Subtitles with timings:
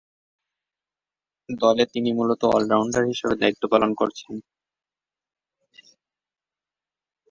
[1.49, 4.33] দলে তিনি মূলতঃ অল-রাউন্ডার হিসেবে দায়িত্ব পালন করেছেন।